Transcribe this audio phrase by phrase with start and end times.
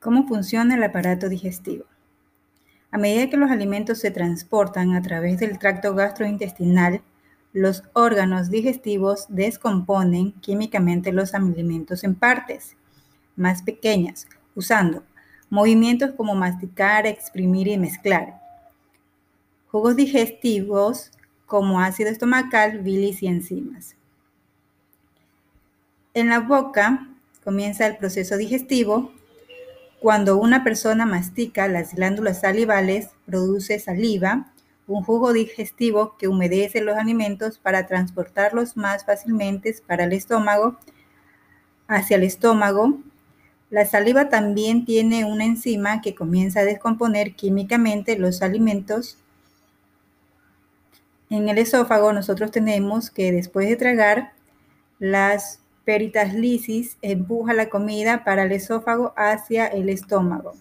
[0.00, 1.84] ¿Cómo funciona el aparato digestivo?
[2.90, 7.02] A medida que los alimentos se transportan a través del tracto gastrointestinal,
[7.52, 12.76] los órganos digestivos descomponen químicamente los alimentos en partes
[13.36, 15.02] más pequeñas, usando
[15.50, 18.40] movimientos como masticar, exprimir y mezclar.
[19.70, 21.10] Jugos digestivos
[21.44, 23.96] como ácido estomacal, bilis y enzimas.
[26.14, 27.06] En la boca
[27.44, 29.12] comienza el proceso digestivo
[30.00, 34.50] cuando una persona mastica, las glándulas salivales produce saliva,
[34.86, 40.78] un jugo digestivo que humedece los alimentos para transportarlos más fácilmente para el estómago,
[41.86, 42.98] hacia el estómago.
[43.68, 49.18] La saliva también tiene una enzima que comienza a descomponer químicamente los alimentos.
[51.28, 54.32] En el esófago nosotros tenemos que después de tragar,
[54.98, 60.54] las peritalisis empuja la comida para el esófago hacia el estómago.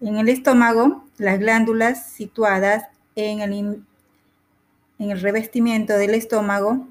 [0.00, 3.52] En el estómago, las glándulas situadas en el,
[4.98, 6.86] en el revestimiento del estómago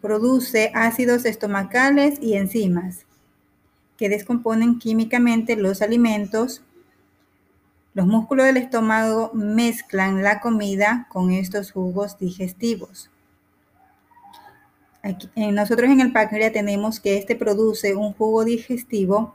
[0.00, 3.04] produce ácidos estomacales y enzimas
[3.96, 6.62] que descomponen químicamente los alimentos.
[7.94, 13.11] Los músculos del estómago mezclan la comida con estos jugos digestivos
[15.34, 19.34] nosotros en el páncreas tenemos que este produce un jugo digestivo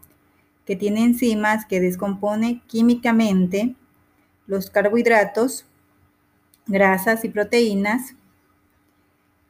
[0.66, 3.76] que tiene enzimas que descompone químicamente
[4.48, 5.66] los carbohidratos,
[6.68, 8.16] grasas y proteínas.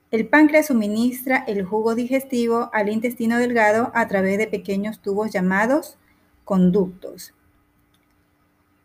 [0.09, 5.97] El páncreas suministra el jugo digestivo al intestino delgado a través de pequeños tubos llamados
[6.45, 7.33] conductos.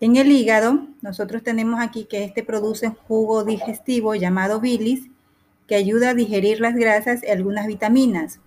[0.00, 5.11] En el hígado, nosotros tenemos aquí que este produce jugo digestivo llamado bilis
[5.72, 8.40] que ayuda a digerir las grasas y algunas vitaminas.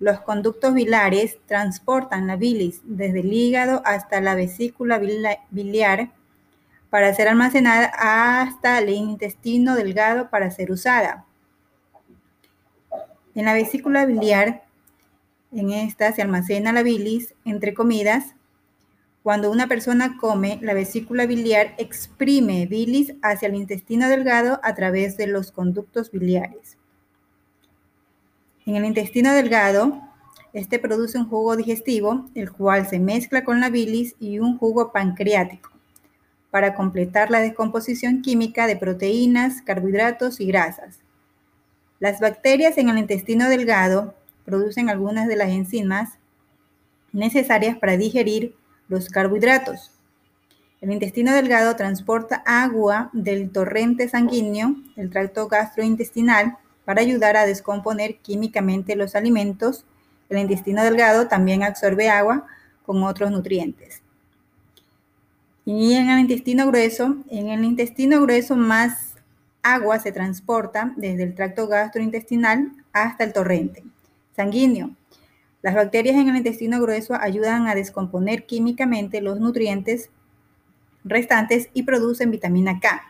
[0.00, 5.00] Los conductos biliares transportan la bilis desde el hígado hasta la vesícula
[5.50, 6.10] biliar
[6.90, 11.26] para ser almacenada hasta el intestino delgado para ser usada.
[13.36, 14.64] En la vesícula biliar,
[15.52, 18.34] en esta se almacena la bilis entre comidas
[19.22, 25.16] cuando una persona come, la vesícula biliar exprime bilis hacia el intestino delgado a través
[25.16, 26.76] de los conductos biliares.
[28.66, 30.00] En el intestino delgado,
[30.52, 34.92] este produce un jugo digestivo, el cual se mezcla con la bilis y un jugo
[34.92, 35.70] pancreático
[36.50, 40.98] para completar la descomposición química de proteínas, carbohidratos y grasas.
[41.98, 46.18] Las bacterias en el intestino delgado producen algunas de las enzimas
[47.12, 48.54] necesarias para digerir
[48.92, 49.90] los carbohidratos.
[50.82, 58.16] El intestino delgado transporta agua del torrente sanguíneo, el tracto gastrointestinal, para ayudar a descomponer
[58.18, 59.86] químicamente los alimentos.
[60.28, 62.46] El intestino delgado también absorbe agua
[62.84, 64.02] con otros nutrientes.
[65.64, 69.14] Y en el intestino grueso, en el intestino grueso más
[69.62, 73.84] agua se transporta desde el tracto gastrointestinal hasta el torrente
[74.34, 74.90] sanguíneo.
[75.62, 80.10] Las bacterias en el intestino grueso ayudan a descomponer químicamente los nutrientes
[81.04, 83.02] restantes y producen vitamina K.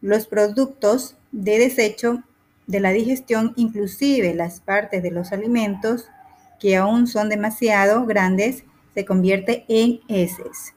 [0.00, 2.22] Los productos de desecho
[2.66, 6.08] de la digestión, inclusive las partes de los alimentos
[6.58, 8.64] que aún son demasiado grandes,
[8.94, 10.75] se convierte en heces.